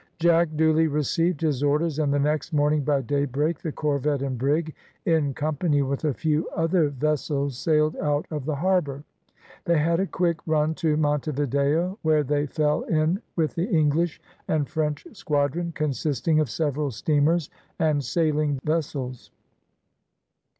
Jack 0.17 0.49
duly 0.57 0.87
received 0.87 1.41
his 1.41 1.61
orders, 1.61 1.99
and 1.99 2.11
the 2.11 2.17
next 2.17 2.53
morning 2.53 2.81
by 2.83 3.01
daybreak 3.01 3.59
the 3.59 3.71
corvette 3.71 4.23
and 4.23 4.35
brig, 4.35 4.73
in 5.05 5.31
company 5.35 5.83
with 5.83 6.03
a 6.05 6.11
few 6.15 6.49
other 6.55 6.89
vessels, 6.89 7.55
sailed 7.55 7.95
out 7.97 8.25
of 8.31 8.45
the 8.45 8.55
harbour. 8.55 9.03
They 9.65 9.77
had 9.77 9.99
a 9.99 10.07
quick 10.07 10.39
run 10.47 10.73
to 10.73 10.97
Monte 10.97 11.29
Video, 11.33 11.99
where 12.01 12.23
they 12.23 12.47
fell 12.47 12.81
in 12.85 13.21
with 13.35 13.53
the 13.53 13.69
English 13.69 14.19
and 14.47 14.67
French 14.67 15.05
squadron, 15.13 15.71
consisting 15.71 16.39
of 16.39 16.49
several 16.49 16.89
steamers 16.89 17.51
and 17.77 18.03
sailing 18.03 18.57
vessels. 18.63 19.29